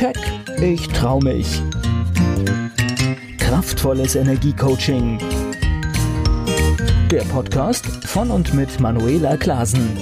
Keck, 0.00 0.16
ich 0.62 0.88
trau 0.88 1.20
mich. 1.20 1.60
Kraftvolles 3.36 4.14
Energiecoaching. 4.14 5.18
Der 7.10 7.20
Podcast 7.24 7.84
von 8.06 8.30
und 8.30 8.54
mit 8.54 8.80
Manuela 8.80 9.36
Klasen. 9.36 9.98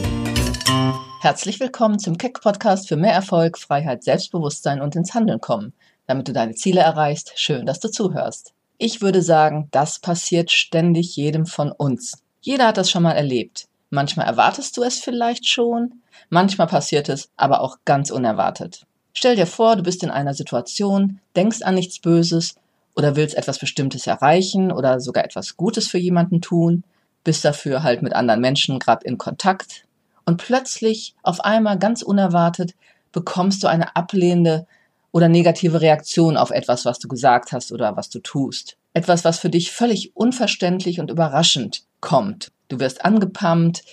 Herzlich 1.20 1.58
willkommen 1.58 1.98
zum 1.98 2.16
Keck 2.16 2.40
Podcast 2.40 2.86
für 2.86 2.94
mehr 2.94 3.12
Erfolg, 3.12 3.58
Freiheit, 3.58 4.04
Selbstbewusstsein 4.04 4.80
und 4.80 4.94
ins 4.94 5.14
Handeln 5.14 5.40
kommen. 5.40 5.72
Damit 6.06 6.28
du 6.28 6.32
deine 6.32 6.54
Ziele 6.54 6.82
erreichst, 6.82 7.32
schön, 7.34 7.66
dass 7.66 7.80
du 7.80 7.90
zuhörst. 7.90 8.52
Ich 8.78 9.02
würde 9.02 9.20
sagen, 9.20 9.66
das 9.72 9.98
passiert 9.98 10.52
ständig 10.52 11.16
jedem 11.16 11.44
von 11.44 11.72
uns. 11.72 12.22
Jeder 12.40 12.68
hat 12.68 12.76
das 12.76 12.88
schon 12.88 13.02
mal 13.02 13.14
erlebt. 13.14 13.66
Manchmal 13.90 14.26
erwartest 14.26 14.76
du 14.76 14.84
es 14.84 15.00
vielleicht 15.00 15.48
schon, 15.48 16.02
manchmal 16.30 16.68
passiert 16.68 17.08
es 17.08 17.30
aber 17.36 17.62
auch 17.62 17.78
ganz 17.84 18.12
unerwartet. 18.12 18.86
Stell 19.12 19.36
dir 19.36 19.46
vor, 19.46 19.76
du 19.76 19.82
bist 19.82 20.02
in 20.02 20.10
einer 20.10 20.34
Situation, 20.34 21.20
denkst 21.34 21.62
an 21.62 21.74
nichts 21.74 21.98
Böses 21.98 22.56
oder 22.94 23.16
willst 23.16 23.36
etwas 23.36 23.58
Bestimmtes 23.58 24.06
erreichen 24.06 24.72
oder 24.72 25.00
sogar 25.00 25.24
etwas 25.24 25.56
Gutes 25.56 25.88
für 25.88 25.98
jemanden 25.98 26.40
tun, 26.40 26.84
bist 27.24 27.44
dafür 27.44 27.82
halt 27.82 28.02
mit 28.02 28.14
anderen 28.14 28.40
Menschen 28.40 28.78
gerade 28.78 29.06
in 29.06 29.18
Kontakt 29.18 29.84
und 30.28 30.36
plötzlich, 30.36 31.14
auf 31.22 31.40
einmal 31.40 31.78
ganz 31.78 32.02
unerwartet, 32.02 32.74
bekommst 33.12 33.62
du 33.62 33.66
eine 33.66 33.96
ablehnende 33.96 34.66
oder 35.10 35.26
negative 35.26 35.80
Reaktion 35.80 36.36
auf 36.36 36.50
etwas, 36.50 36.84
was 36.84 36.98
du 36.98 37.08
gesagt 37.08 37.52
hast 37.52 37.72
oder 37.72 37.96
was 37.96 38.10
du 38.10 38.18
tust. 38.18 38.76
Etwas, 38.92 39.24
was 39.24 39.38
für 39.38 39.48
dich 39.48 39.72
völlig 39.72 40.14
unverständlich 40.14 41.00
und 41.00 41.10
überraschend 41.10 41.84
kommt. 42.02 42.52
Du 42.68 42.78
wirst 42.78 43.06
angepammt, 43.06 43.84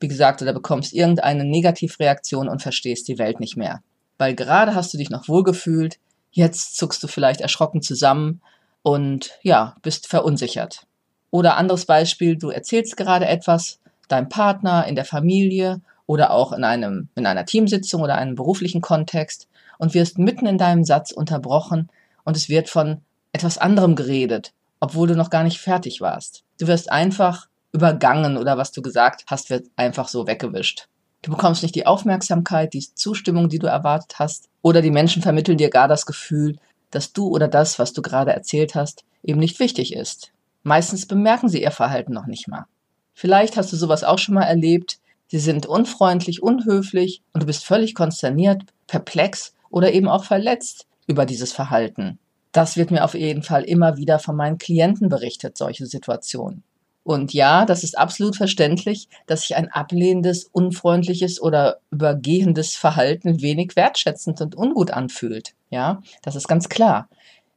wie 0.00 0.08
gesagt, 0.08 0.42
oder 0.42 0.52
bekommst 0.52 0.92
irgendeine 0.92 1.44
Negativreaktion 1.44 2.46
und 2.46 2.60
verstehst 2.60 3.08
die 3.08 3.18
Welt 3.18 3.40
nicht 3.40 3.56
mehr. 3.56 3.80
Weil 4.20 4.34
gerade 4.34 4.74
hast 4.74 4.92
du 4.92 4.98
dich 4.98 5.08
noch 5.08 5.28
wohlgefühlt, 5.28 5.98
jetzt 6.30 6.76
zuckst 6.76 7.02
du 7.02 7.06
vielleicht 7.06 7.40
erschrocken 7.40 7.80
zusammen 7.80 8.42
und 8.82 9.30
ja, 9.42 9.76
bist 9.80 10.08
verunsichert. 10.08 10.86
Oder 11.30 11.56
anderes 11.56 11.86
Beispiel, 11.86 12.36
du 12.36 12.50
erzählst 12.50 12.98
gerade 12.98 13.26
etwas 13.26 13.78
deinem 14.08 14.28
Partner, 14.28 14.86
in 14.86 14.94
der 14.94 15.06
Familie 15.06 15.80
oder 16.04 16.32
auch 16.32 16.52
in 16.52 16.64
einem, 16.64 17.08
in 17.14 17.24
einer 17.24 17.46
Teamsitzung 17.46 18.02
oder 18.02 18.16
einem 18.16 18.34
beruflichen 18.34 18.82
Kontext 18.82 19.48
und 19.78 19.94
wirst 19.94 20.18
mitten 20.18 20.44
in 20.44 20.58
deinem 20.58 20.84
Satz 20.84 21.12
unterbrochen 21.12 21.88
und 22.24 22.36
es 22.36 22.50
wird 22.50 22.68
von 22.68 23.00
etwas 23.32 23.56
anderem 23.56 23.96
geredet, 23.96 24.52
obwohl 24.80 25.08
du 25.08 25.16
noch 25.16 25.30
gar 25.30 25.44
nicht 25.44 25.60
fertig 25.60 26.02
warst. 26.02 26.44
Du 26.58 26.66
wirst 26.66 26.92
einfach 26.92 27.48
übergangen 27.72 28.36
oder 28.36 28.58
was 28.58 28.70
du 28.70 28.82
gesagt 28.82 29.24
hast, 29.28 29.48
wird 29.48 29.68
einfach 29.76 30.08
so 30.08 30.26
weggewischt. 30.26 30.88
Du 31.22 31.30
bekommst 31.30 31.62
nicht 31.62 31.74
die 31.74 31.86
Aufmerksamkeit, 31.86 32.72
die 32.72 32.86
Zustimmung, 32.94 33.48
die 33.48 33.58
du 33.58 33.66
erwartet 33.66 34.18
hast, 34.18 34.48
oder 34.62 34.80
die 34.80 34.90
Menschen 34.90 35.22
vermitteln 35.22 35.58
dir 35.58 35.70
gar 35.70 35.88
das 35.88 36.06
Gefühl, 36.06 36.56
dass 36.90 37.12
du 37.12 37.28
oder 37.28 37.48
das, 37.48 37.78
was 37.78 37.92
du 37.92 38.02
gerade 38.02 38.32
erzählt 38.32 38.74
hast, 38.74 39.04
eben 39.22 39.38
nicht 39.38 39.60
wichtig 39.60 39.94
ist. 39.94 40.32
Meistens 40.62 41.06
bemerken 41.06 41.48
sie 41.48 41.62
ihr 41.62 41.70
Verhalten 41.70 42.12
noch 42.12 42.26
nicht 42.26 42.48
mal. 42.48 42.66
Vielleicht 43.14 43.56
hast 43.56 43.72
du 43.72 43.76
sowas 43.76 44.04
auch 44.04 44.18
schon 44.18 44.34
mal 44.34 44.44
erlebt. 44.44 44.98
Sie 45.28 45.38
sind 45.38 45.66
unfreundlich, 45.66 46.42
unhöflich 46.42 47.22
und 47.32 47.42
du 47.42 47.46
bist 47.46 47.64
völlig 47.64 47.94
konsterniert, 47.94 48.62
perplex 48.86 49.54
oder 49.70 49.92
eben 49.92 50.08
auch 50.08 50.24
verletzt 50.24 50.86
über 51.06 51.26
dieses 51.26 51.52
Verhalten. 51.52 52.18
Das 52.52 52.76
wird 52.76 52.90
mir 52.90 53.04
auf 53.04 53.14
jeden 53.14 53.42
Fall 53.42 53.62
immer 53.62 53.96
wieder 53.96 54.18
von 54.18 54.36
meinen 54.36 54.58
Klienten 54.58 55.08
berichtet, 55.08 55.56
solche 55.56 55.86
Situationen. 55.86 56.64
Und 57.02 57.32
ja, 57.32 57.64
das 57.64 57.82
ist 57.82 57.98
absolut 57.98 58.36
verständlich, 58.36 59.08
dass 59.26 59.42
sich 59.42 59.56
ein 59.56 59.70
ablehnendes, 59.70 60.44
unfreundliches 60.52 61.40
oder 61.40 61.80
übergehendes 61.90 62.74
Verhalten 62.74 63.40
wenig 63.40 63.74
wertschätzend 63.74 64.40
und 64.40 64.56
ungut 64.56 64.90
anfühlt. 64.90 65.54
Ja, 65.70 66.02
das 66.22 66.36
ist 66.36 66.46
ganz 66.46 66.68
klar. 66.68 67.08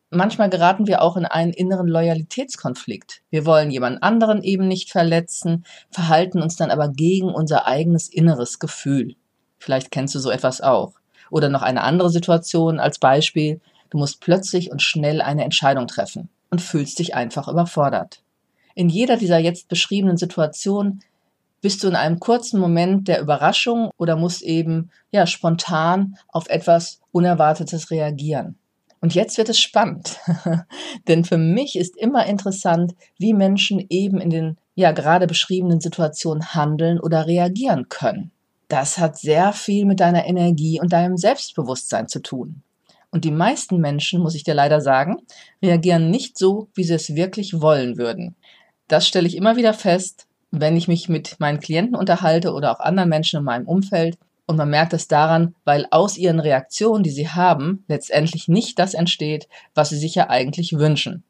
Manchmal 0.09 0.49
geraten 0.49 0.87
wir 0.87 1.01
auch 1.01 1.17
in 1.17 1.25
einen 1.25 1.53
inneren 1.53 1.87
Loyalitätskonflikt. 1.87 3.21
Wir 3.31 3.45
wollen 3.47 3.71
jemand 3.71 4.03
anderen 4.03 4.43
eben 4.43 4.67
nicht 4.67 4.91
verletzen, 4.91 5.65
verhalten 5.89 6.41
uns 6.41 6.55
dann 6.55 6.69
aber 6.69 6.87
gegen 6.87 7.33
unser 7.33 7.65
eigenes 7.65 8.07
inneres 8.09 8.59
Gefühl. 8.59 9.15
Vielleicht 9.57 9.91
kennst 9.91 10.13
du 10.13 10.19
so 10.19 10.29
etwas 10.29 10.61
auch. 10.61 10.93
Oder 11.31 11.49
noch 11.49 11.63
eine 11.63 11.81
andere 11.81 12.11
Situation 12.11 12.79
als 12.79 12.99
Beispiel. 12.99 13.59
Du 13.89 13.97
musst 13.97 14.21
plötzlich 14.21 14.71
und 14.71 14.83
schnell 14.83 15.21
eine 15.21 15.43
Entscheidung 15.43 15.87
treffen 15.87 16.29
und 16.51 16.61
fühlst 16.61 16.99
dich 16.99 17.15
einfach 17.15 17.47
überfordert. 17.47 18.22
In 18.75 18.89
jeder 18.89 19.17
dieser 19.17 19.37
jetzt 19.37 19.67
beschriebenen 19.67 20.17
Situationen 20.17 21.01
bist 21.61 21.83
du 21.83 21.87
in 21.87 21.95
einem 21.95 22.19
kurzen 22.19 22.59
Moment 22.59 23.07
der 23.07 23.21
Überraschung 23.21 23.89
oder 23.97 24.15
musst 24.15 24.41
eben 24.41 24.91
ja 25.11 25.25
spontan 25.25 26.17
auf 26.27 26.49
etwas 26.49 26.99
Unerwartetes 27.11 27.89
reagieren. 27.89 28.57
Und 28.99 29.15
jetzt 29.15 29.37
wird 29.37 29.49
es 29.49 29.59
spannend, 29.59 30.17
denn 31.07 31.25
für 31.25 31.37
mich 31.37 31.75
ist 31.75 31.97
immer 31.97 32.25
interessant, 32.25 32.95
wie 33.17 33.33
Menschen 33.33 33.85
eben 33.89 34.19
in 34.21 34.29
den 34.29 34.57
ja 34.75 34.91
gerade 34.91 35.27
beschriebenen 35.27 35.81
Situationen 35.81 36.53
handeln 36.53 36.99
oder 36.99 37.27
reagieren 37.27 37.89
können. 37.89 38.31
Das 38.69 38.97
hat 38.97 39.17
sehr 39.17 39.53
viel 39.53 39.85
mit 39.85 39.99
deiner 39.99 40.25
Energie 40.25 40.79
und 40.81 40.93
deinem 40.93 41.17
Selbstbewusstsein 41.17 42.07
zu 42.07 42.21
tun. 42.21 42.63
Und 43.11 43.25
die 43.25 43.31
meisten 43.31 43.77
Menschen, 43.77 44.21
muss 44.21 44.35
ich 44.35 44.43
dir 44.43 44.55
leider 44.55 44.81
sagen, 44.81 45.17
reagieren 45.61 46.09
nicht 46.09 46.37
so, 46.37 46.69
wie 46.73 46.83
sie 46.83 46.95
es 46.95 47.13
wirklich 47.13 47.61
wollen 47.61 47.97
würden. 47.97 48.35
Das 48.87 49.07
stelle 49.07 49.27
ich 49.27 49.35
immer 49.35 49.55
wieder 49.55 49.73
fest, 49.73 50.27
wenn 50.51 50.77
ich 50.77 50.87
mich 50.87 51.09
mit 51.09 51.39
meinen 51.39 51.59
Klienten 51.59 51.95
unterhalte 51.95 52.53
oder 52.53 52.71
auch 52.71 52.79
anderen 52.79 53.09
Menschen 53.09 53.39
in 53.39 53.45
meinem 53.45 53.67
Umfeld. 53.67 54.17
Und 54.45 54.57
man 54.57 54.69
merkt 54.69 54.93
es 54.93 55.07
daran, 55.07 55.55
weil 55.63 55.87
aus 55.89 56.17
ihren 56.17 56.39
Reaktionen, 56.39 57.03
die 57.03 57.09
sie 57.09 57.29
haben, 57.29 57.85
letztendlich 57.87 58.47
nicht 58.47 58.77
das 58.77 58.93
entsteht, 58.93 59.47
was 59.73 59.89
sie 59.89 59.97
sich 59.97 60.15
ja 60.15 60.29
eigentlich 60.29 60.73
wünschen. 60.73 61.23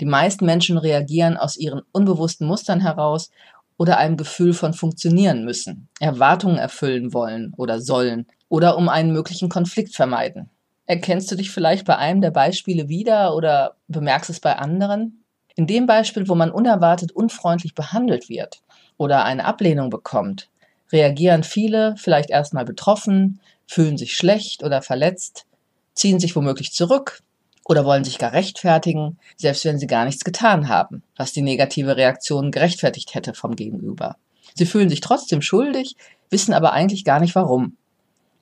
Die 0.00 0.06
meisten 0.06 0.46
Menschen 0.46 0.78
reagieren 0.78 1.36
aus 1.36 1.56
ihren 1.56 1.82
unbewussten 1.92 2.46
Mustern 2.46 2.80
heraus 2.80 3.30
oder 3.76 3.98
einem 3.98 4.16
Gefühl 4.16 4.54
von 4.54 4.72
funktionieren 4.72 5.44
müssen, 5.44 5.88
Erwartungen 6.00 6.58
erfüllen 6.58 7.12
wollen 7.12 7.52
oder 7.56 7.80
sollen 7.80 8.26
oder 8.48 8.76
um 8.76 8.88
einen 8.88 9.12
möglichen 9.12 9.48
Konflikt 9.48 9.94
vermeiden. 9.94 10.48
Erkennst 10.86 11.30
du 11.30 11.36
dich 11.36 11.50
vielleicht 11.50 11.86
bei 11.86 11.96
einem 11.96 12.20
der 12.20 12.30
Beispiele 12.30 12.88
wieder 12.88 13.34
oder 13.34 13.76
bemerkst 13.88 14.30
es 14.30 14.40
bei 14.40 14.56
anderen? 14.56 15.19
In 15.60 15.66
dem 15.66 15.84
Beispiel, 15.84 16.26
wo 16.26 16.34
man 16.34 16.50
unerwartet 16.50 17.12
unfreundlich 17.12 17.74
behandelt 17.74 18.30
wird 18.30 18.62
oder 18.96 19.26
eine 19.26 19.44
Ablehnung 19.44 19.90
bekommt, 19.90 20.48
reagieren 20.90 21.42
viele 21.42 21.96
vielleicht 21.98 22.30
erstmal 22.30 22.64
betroffen, 22.64 23.40
fühlen 23.66 23.98
sich 23.98 24.16
schlecht 24.16 24.64
oder 24.64 24.80
verletzt, 24.80 25.44
ziehen 25.92 26.18
sich 26.18 26.34
womöglich 26.34 26.72
zurück 26.72 27.20
oder 27.66 27.84
wollen 27.84 28.04
sich 28.04 28.16
gar 28.16 28.32
rechtfertigen, 28.32 29.18
selbst 29.36 29.66
wenn 29.66 29.78
sie 29.78 29.86
gar 29.86 30.06
nichts 30.06 30.24
getan 30.24 30.70
haben, 30.70 31.02
was 31.14 31.34
die 31.34 31.42
negative 31.42 31.94
Reaktion 31.94 32.52
gerechtfertigt 32.52 33.14
hätte 33.14 33.34
vom 33.34 33.54
Gegenüber. 33.54 34.16
Sie 34.54 34.64
fühlen 34.64 34.88
sich 34.88 35.02
trotzdem 35.02 35.42
schuldig, 35.42 35.94
wissen 36.30 36.54
aber 36.54 36.72
eigentlich 36.72 37.04
gar 37.04 37.20
nicht 37.20 37.34
warum. 37.34 37.76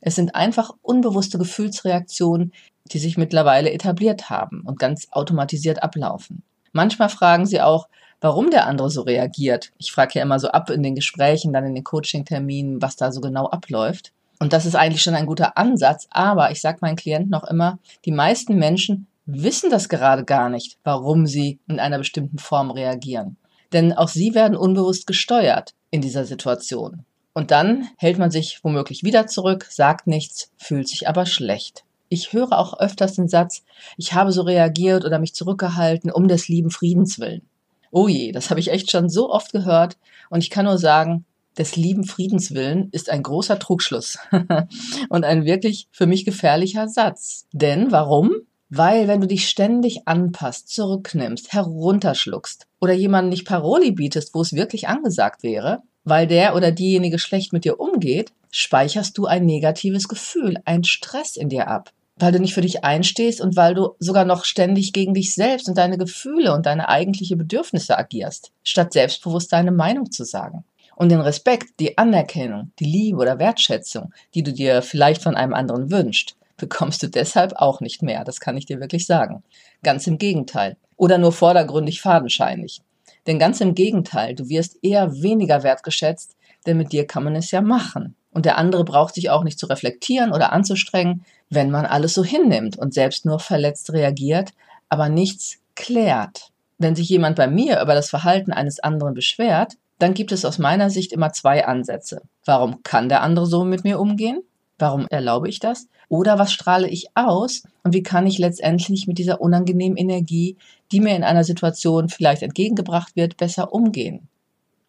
Es 0.00 0.14
sind 0.14 0.36
einfach 0.36 0.70
unbewusste 0.82 1.36
Gefühlsreaktionen, 1.36 2.52
die 2.92 3.00
sich 3.00 3.18
mittlerweile 3.18 3.72
etabliert 3.72 4.30
haben 4.30 4.60
und 4.60 4.78
ganz 4.78 5.08
automatisiert 5.10 5.82
ablaufen. 5.82 6.44
Manchmal 6.78 7.08
fragen 7.08 7.44
sie 7.44 7.60
auch, 7.60 7.88
warum 8.20 8.52
der 8.52 8.68
andere 8.68 8.88
so 8.88 9.02
reagiert. 9.02 9.72
Ich 9.78 9.90
frage 9.90 10.12
ja 10.14 10.22
immer 10.22 10.38
so 10.38 10.46
ab 10.46 10.70
in 10.70 10.84
den 10.84 10.94
Gesprächen, 10.94 11.52
dann 11.52 11.66
in 11.66 11.74
den 11.74 11.82
Coaching-Terminen, 11.82 12.80
was 12.80 12.94
da 12.94 13.10
so 13.10 13.20
genau 13.20 13.46
abläuft. 13.46 14.12
Und 14.38 14.52
das 14.52 14.64
ist 14.64 14.76
eigentlich 14.76 15.02
schon 15.02 15.16
ein 15.16 15.26
guter 15.26 15.58
Ansatz, 15.58 16.06
aber 16.12 16.52
ich 16.52 16.60
sage 16.60 16.78
meinen 16.80 16.94
Klienten 16.94 17.30
noch 17.30 17.42
immer, 17.42 17.80
die 18.04 18.12
meisten 18.12 18.60
Menschen 18.60 19.08
wissen 19.26 19.70
das 19.70 19.88
gerade 19.88 20.24
gar 20.24 20.50
nicht, 20.50 20.78
warum 20.84 21.26
sie 21.26 21.58
in 21.66 21.80
einer 21.80 21.98
bestimmten 21.98 22.38
Form 22.38 22.70
reagieren. 22.70 23.38
Denn 23.72 23.92
auch 23.92 24.06
sie 24.06 24.36
werden 24.36 24.56
unbewusst 24.56 25.08
gesteuert 25.08 25.74
in 25.90 26.00
dieser 26.00 26.26
Situation. 26.26 27.04
Und 27.32 27.50
dann 27.50 27.88
hält 27.96 28.18
man 28.18 28.30
sich 28.30 28.60
womöglich 28.62 29.02
wieder 29.02 29.26
zurück, 29.26 29.66
sagt 29.68 30.06
nichts, 30.06 30.52
fühlt 30.56 30.86
sich 30.86 31.08
aber 31.08 31.26
schlecht. 31.26 31.82
Ich 32.08 32.32
höre 32.32 32.58
auch 32.58 32.78
öfters 32.78 33.14
den 33.14 33.28
Satz, 33.28 33.64
ich 33.96 34.14
habe 34.14 34.32
so 34.32 34.42
reagiert 34.42 35.04
oder 35.04 35.18
mich 35.18 35.34
zurückgehalten 35.34 36.10
um 36.10 36.26
des 36.26 36.48
lieben 36.48 36.70
Friedens 36.70 37.18
willen. 37.18 37.42
Oh 37.90 38.08
je, 38.08 38.32
das 38.32 38.50
habe 38.50 38.60
ich 38.60 38.70
echt 38.70 38.90
schon 38.90 39.08
so 39.08 39.30
oft 39.30 39.52
gehört 39.52 39.96
und 40.30 40.42
ich 40.42 40.50
kann 40.50 40.64
nur 40.64 40.78
sagen, 40.78 41.24
des 41.58 41.76
lieben 41.76 42.04
Friedens 42.04 42.54
willen 42.54 42.88
ist 42.92 43.10
ein 43.10 43.22
großer 43.22 43.58
Trugschluss 43.58 44.18
und 45.08 45.24
ein 45.24 45.44
wirklich 45.44 45.88
für 45.90 46.06
mich 46.06 46.24
gefährlicher 46.24 46.88
Satz. 46.88 47.46
Denn 47.52 47.90
warum? 47.90 48.32
Weil 48.70 49.08
wenn 49.08 49.20
du 49.20 49.26
dich 49.26 49.48
ständig 49.48 50.06
anpasst, 50.06 50.68
zurücknimmst, 50.68 51.52
herunterschluckst 51.52 52.66
oder 52.80 52.92
jemanden 52.92 53.30
nicht 53.30 53.46
Paroli 53.46 53.92
bietest, 53.92 54.34
wo 54.34 54.42
es 54.42 54.52
wirklich 54.52 54.88
angesagt 54.88 55.42
wäre, 55.42 55.82
weil 56.04 56.26
der 56.26 56.54
oder 56.54 56.70
diejenige 56.70 57.18
schlecht 57.18 57.52
mit 57.52 57.64
dir 57.64 57.80
umgeht, 57.80 58.32
speicherst 58.50 59.18
du 59.18 59.26
ein 59.26 59.44
negatives 59.44 60.06
Gefühl, 60.08 60.58
ein 60.64 60.84
Stress 60.84 61.36
in 61.36 61.48
dir 61.48 61.68
ab 61.68 61.92
weil 62.18 62.32
du 62.32 62.40
nicht 62.40 62.54
für 62.54 62.60
dich 62.60 62.84
einstehst 62.84 63.40
und 63.40 63.56
weil 63.56 63.74
du 63.74 63.90
sogar 63.98 64.24
noch 64.24 64.44
ständig 64.44 64.92
gegen 64.92 65.14
dich 65.14 65.34
selbst 65.34 65.68
und 65.68 65.78
deine 65.78 65.98
Gefühle 65.98 66.52
und 66.54 66.66
deine 66.66 66.88
eigentliche 66.88 67.36
Bedürfnisse 67.36 67.98
agierst, 67.98 68.52
statt 68.62 68.92
selbstbewusst 68.92 69.52
deine 69.52 69.72
Meinung 69.72 70.10
zu 70.10 70.24
sagen. 70.24 70.64
Und 70.96 71.10
den 71.10 71.20
Respekt, 71.20 71.78
die 71.78 71.96
Anerkennung, 71.96 72.72
die 72.80 72.84
Liebe 72.84 73.18
oder 73.18 73.38
Wertschätzung, 73.38 74.12
die 74.34 74.42
du 74.42 74.52
dir 74.52 74.82
vielleicht 74.82 75.22
von 75.22 75.36
einem 75.36 75.54
anderen 75.54 75.92
wünschst, 75.92 76.36
bekommst 76.56 77.02
du 77.02 77.08
deshalb 77.08 77.52
auch 77.54 77.80
nicht 77.80 78.02
mehr. 78.02 78.24
Das 78.24 78.40
kann 78.40 78.56
ich 78.56 78.66
dir 78.66 78.80
wirklich 78.80 79.06
sagen. 79.06 79.44
Ganz 79.84 80.06
im 80.08 80.18
Gegenteil. 80.18 80.76
Oder 80.96 81.18
nur 81.18 81.30
vordergründig 81.30 82.00
fadenscheinig. 82.00 82.82
Denn 83.28 83.38
ganz 83.38 83.60
im 83.60 83.74
Gegenteil, 83.74 84.34
du 84.34 84.48
wirst 84.48 84.78
eher 84.82 85.22
weniger 85.22 85.62
wertgeschätzt, 85.62 86.36
denn 86.68 86.76
mit 86.76 86.92
dir 86.92 87.06
kann 87.06 87.24
man 87.24 87.34
es 87.34 87.50
ja 87.50 87.60
machen. 87.60 88.14
Und 88.30 88.44
der 88.44 88.58
andere 88.58 88.84
braucht 88.84 89.14
sich 89.14 89.30
auch 89.30 89.42
nicht 89.42 89.58
zu 89.58 89.66
reflektieren 89.66 90.32
oder 90.32 90.52
anzustrengen, 90.52 91.24
wenn 91.50 91.70
man 91.70 91.86
alles 91.86 92.14
so 92.14 92.22
hinnimmt 92.22 92.78
und 92.78 92.94
selbst 92.94 93.24
nur 93.24 93.40
verletzt 93.40 93.92
reagiert, 93.92 94.50
aber 94.88 95.08
nichts 95.08 95.58
klärt. 95.74 96.50
Wenn 96.78 96.94
sich 96.94 97.08
jemand 97.08 97.36
bei 97.36 97.48
mir 97.48 97.80
über 97.80 97.94
das 97.94 98.10
Verhalten 98.10 98.52
eines 98.52 98.78
anderen 98.80 99.14
beschwert, 99.14 99.74
dann 99.98 100.14
gibt 100.14 100.30
es 100.30 100.44
aus 100.44 100.58
meiner 100.58 100.90
Sicht 100.90 101.12
immer 101.12 101.32
zwei 101.32 101.66
Ansätze. 101.66 102.22
Warum 102.44 102.82
kann 102.84 103.08
der 103.08 103.22
andere 103.22 103.46
so 103.46 103.64
mit 103.64 103.82
mir 103.82 103.98
umgehen? 103.98 104.42
Warum 104.78 105.08
erlaube 105.08 105.48
ich 105.48 105.58
das? 105.58 105.88
Oder 106.08 106.38
was 106.38 106.52
strahle 106.52 106.88
ich 106.88 107.08
aus? 107.16 107.64
Und 107.82 107.94
wie 107.94 108.04
kann 108.04 108.26
ich 108.26 108.38
letztendlich 108.38 109.08
mit 109.08 109.18
dieser 109.18 109.40
unangenehmen 109.40 109.98
Energie, 109.98 110.56
die 110.92 111.00
mir 111.00 111.16
in 111.16 111.24
einer 111.24 111.42
Situation 111.42 112.08
vielleicht 112.08 112.42
entgegengebracht 112.42 113.16
wird, 113.16 113.36
besser 113.36 113.72
umgehen? 113.72 114.28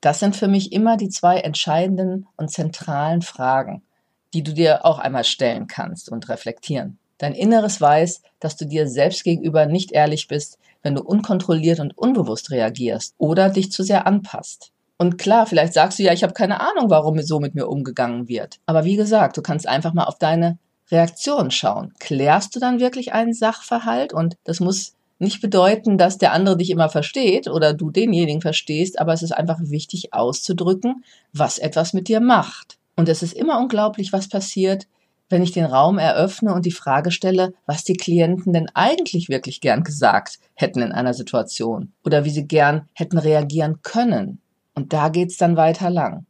Das 0.01 0.19
sind 0.19 0.35
für 0.35 0.47
mich 0.47 0.71
immer 0.71 0.97
die 0.97 1.09
zwei 1.09 1.39
entscheidenden 1.39 2.27
und 2.37 2.51
zentralen 2.51 3.21
Fragen, 3.21 3.83
die 4.33 4.43
du 4.43 4.53
dir 4.53 4.85
auch 4.85 4.99
einmal 4.99 5.23
stellen 5.23 5.67
kannst 5.67 6.09
und 6.09 6.29
reflektieren. 6.29 6.97
Dein 7.17 7.33
Inneres 7.33 7.81
weiß, 7.81 8.21
dass 8.39 8.55
du 8.55 8.65
dir 8.65 8.87
selbst 8.87 9.23
gegenüber 9.23 9.65
nicht 9.65 9.91
ehrlich 9.91 10.27
bist, 10.27 10.57
wenn 10.81 10.95
du 10.95 11.03
unkontrolliert 11.03 11.81
und 11.81 11.97
unbewusst 11.97 12.49
reagierst 12.51 13.13
oder 13.17 13.49
dich 13.49 13.71
zu 13.71 13.83
sehr 13.83 14.07
anpasst. 14.07 14.71
Und 14.97 15.17
klar, 15.17 15.45
vielleicht 15.45 15.73
sagst 15.73 15.99
du 15.99 16.03
ja, 16.03 16.13
ich 16.13 16.23
habe 16.23 16.33
keine 16.33 16.61
Ahnung, 16.61 16.89
warum 16.89 17.21
so 17.21 17.39
mit 17.39 17.55
mir 17.55 17.67
umgegangen 17.67 18.27
wird. 18.27 18.59
Aber 18.65 18.85
wie 18.85 18.95
gesagt, 18.95 19.37
du 19.37 19.41
kannst 19.41 19.67
einfach 19.67 19.93
mal 19.93 20.05
auf 20.05 20.17
deine 20.17 20.57
Reaktion 20.91 21.51
schauen. 21.51 21.93
Klärst 21.99 22.55
du 22.55 22.59
dann 22.59 22.79
wirklich 22.79 23.13
einen 23.13 23.33
Sachverhalt? 23.33 24.13
Und 24.13 24.37
das 24.43 24.59
muss 24.59 24.95
nicht 25.19 25.41
bedeuten, 25.41 25.97
dass 25.97 26.17
der 26.17 26.33
andere 26.33 26.57
dich 26.57 26.69
immer 26.69 26.89
versteht 26.89 27.47
oder 27.47 27.73
du 27.73 27.91
denjenigen 27.91 28.41
verstehst, 28.41 28.99
aber 28.99 29.13
es 29.13 29.21
ist 29.21 29.33
einfach 29.33 29.59
wichtig 29.61 30.13
auszudrücken, 30.13 31.03
was 31.33 31.59
etwas 31.59 31.93
mit 31.93 32.07
dir 32.07 32.21
macht. 32.21 32.77
Und 32.95 33.09
es 33.09 33.21
ist 33.21 33.33
immer 33.33 33.59
unglaublich, 33.59 34.11
was 34.11 34.27
passiert, 34.27 34.87
wenn 35.29 35.43
ich 35.43 35.51
den 35.51 35.65
Raum 35.65 35.99
eröffne 35.99 36.53
und 36.53 36.65
die 36.65 36.71
Frage 36.71 37.11
stelle, 37.11 37.53
was 37.65 37.83
die 37.83 37.93
Klienten 37.93 38.51
denn 38.51 38.67
eigentlich 38.73 39.29
wirklich 39.29 39.61
gern 39.61 39.83
gesagt 39.83 40.39
hätten 40.55 40.81
in 40.81 40.91
einer 40.91 41.13
Situation 41.13 41.93
oder 42.03 42.25
wie 42.25 42.31
sie 42.31 42.47
gern 42.47 42.89
hätten 42.93 43.17
reagieren 43.17 43.79
können. 43.83 44.41
Und 44.73 44.91
da 44.93 45.09
geht's 45.09 45.37
dann 45.37 45.55
weiter 45.55 45.89
lang. 45.89 46.25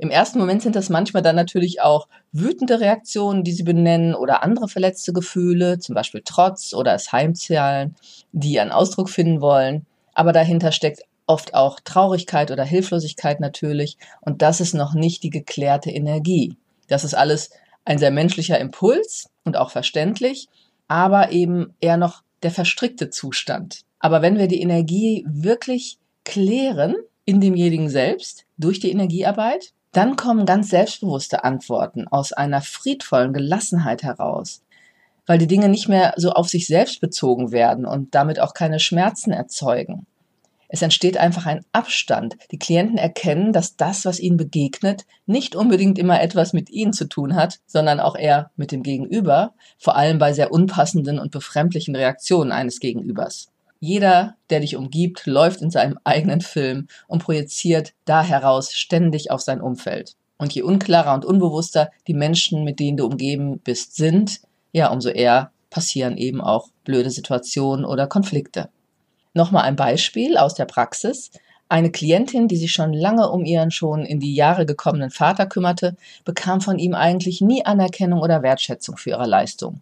Im 0.00 0.10
ersten 0.10 0.38
Moment 0.38 0.62
sind 0.62 0.76
das 0.76 0.88
manchmal 0.88 1.22
dann 1.22 1.36
natürlich 1.36 1.82
auch 1.82 2.08
wütende 2.32 2.80
Reaktionen, 2.80 3.44
die 3.44 3.52
sie 3.52 3.64
benennen 3.64 4.14
oder 4.14 4.42
andere 4.42 4.66
verletzte 4.66 5.12
Gefühle, 5.12 5.78
zum 5.78 5.94
Beispiel 5.94 6.22
Trotz 6.24 6.72
oder 6.72 6.92
das 6.92 7.12
Heimzahlen, 7.12 7.94
die 8.32 8.58
einen 8.58 8.72
Ausdruck 8.72 9.10
finden 9.10 9.42
wollen. 9.42 9.84
Aber 10.14 10.32
dahinter 10.32 10.72
steckt 10.72 11.02
oft 11.26 11.52
auch 11.52 11.80
Traurigkeit 11.80 12.50
oder 12.50 12.64
Hilflosigkeit 12.64 13.40
natürlich. 13.40 13.98
Und 14.22 14.40
das 14.40 14.62
ist 14.62 14.72
noch 14.72 14.94
nicht 14.94 15.22
die 15.22 15.28
geklärte 15.28 15.90
Energie. 15.90 16.56
Das 16.88 17.04
ist 17.04 17.14
alles 17.14 17.50
ein 17.84 17.98
sehr 17.98 18.10
menschlicher 18.10 18.58
Impuls 18.58 19.28
und 19.44 19.58
auch 19.58 19.70
verständlich, 19.70 20.48
aber 20.88 21.30
eben 21.30 21.74
eher 21.78 21.98
noch 21.98 22.22
der 22.42 22.50
verstrickte 22.50 23.10
Zustand. 23.10 23.82
Aber 23.98 24.22
wenn 24.22 24.38
wir 24.38 24.48
die 24.48 24.62
Energie 24.62 25.26
wirklich 25.28 25.98
klären, 26.24 26.94
in 27.30 27.40
demjenigen 27.40 27.88
selbst 27.88 28.44
durch 28.58 28.80
die 28.80 28.90
Energiearbeit. 28.90 29.72
Dann 29.92 30.14
kommen 30.14 30.46
ganz 30.46 30.68
selbstbewusste 30.68 31.42
Antworten 31.42 32.06
aus 32.06 32.32
einer 32.32 32.60
friedvollen 32.60 33.32
Gelassenheit 33.32 34.04
heraus, 34.04 34.62
weil 35.26 35.38
die 35.38 35.48
Dinge 35.48 35.68
nicht 35.68 35.88
mehr 35.88 36.14
so 36.16 36.30
auf 36.32 36.48
sich 36.48 36.68
selbst 36.68 37.00
bezogen 37.00 37.50
werden 37.50 37.86
und 37.86 38.14
damit 38.14 38.38
auch 38.38 38.54
keine 38.54 38.78
Schmerzen 38.78 39.32
erzeugen. 39.32 40.06
Es 40.72 40.82
entsteht 40.82 41.18
einfach 41.18 41.46
ein 41.46 41.64
Abstand. 41.72 42.36
Die 42.52 42.58
Klienten 42.58 42.96
erkennen, 42.96 43.52
dass 43.52 43.76
das, 43.76 44.04
was 44.04 44.20
ihnen 44.20 44.36
begegnet, 44.36 45.04
nicht 45.26 45.56
unbedingt 45.56 45.98
immer 45.98 46.20
etwas 46.20 46.52
mit 46.52 46.70
ihnen 46.70 46.92
zu 46.92 47.08
tun 47.08 47.34
hat, 47.34 47.58
sondern 47.66 47.98
auch 47.98 48.14
eher 48.14 48.52
mit 48.54 48.70
dem 48.70 48.84
Gegenüber, 48.84 49.54
vor 49.78 49.96
allem 49.96 50.18
bei 50.18 50.32
sehr 50.32 50.52
unpassenden 50.52 51.18
und 51.18 51.32
befremdlichen 51.32 51.96
Reaktionen 51.96 52.52
eines 52.52 52.78
Gegenübers. 52.78 53.48
Jeder, 53.82 54.36
der 54.50 54.60
dich 54.60 54.76
umgibt, 54.76 55.24
läuft 55.24 55.62
in 55.62 55.70
seinem 55.70 55.98
eigenen 56.04 56.42
Film 56.42 56.86
und 57.08 57.22
projiziert 57.22 57.94
da 58.04 58.22
heraus 58.22 58.74
ständig 58.74 59.30
auf 59.30 59.40
sein 59.40 59.62
Umfeld. 59.62 60.16
Und 60.36 60.52
je 60.52 60.62
unklarer 60.62 61.14
und 61.14 61.24
unbewusster 61.24 61.90
die 62.06 62.14
Menschen, 62.14 62.62
mit 62.62 62.78
denen 62.78 62.98
du 62.98 63.06
umgeben 63.06 63.58
bist, 63.58 63.96
sind, 63.96 64.40
ja, 64.72 64.92
umso 64.92 65.08
eher 65.08 65.50
passieren 65.70 66.18
eben 66.18 66.42
auch 66.42 66.68
blöde 66.84 67.10
Situationen 67.10 67.86
oder 67.86 68.06
Konflikte. 68.06 68.68
Nochmal 69.32 69.62
ein 69.64 69.76
Beispiel 69.76 70.36
aus 70.36 70.54
der 70.54 70.66
Praxis. 70.66 71.30
Eine 71.70 71.90
Klientin, 71.90 72.48
die 72.48 72.56
sich 72.56 72.72
schon 72.72 72.92
lange 72.92 73.30
um 73.30 73.46
ihren 73.46 73.70
schon 73.70 74.04
in 74.04 74.20
die 74.20 74.34
Jahre 74.34 74.66
gekommenen 74.66 75.10
Vater 75.10 75.46
kümmerte, 75.46 75.96
bekam 76.24 76.60
von 76.60 76.78
ihm 76.78 76.94
eigentlich 76.94 77.40
nie 77.40 77.64
Anerkennung 77.64 78.20
oder 78.20 78.42
Wertschätzung 78.42 78.98
für 78.98 79.10
ihre 79.10 79.26
Leistung 79.26 79.80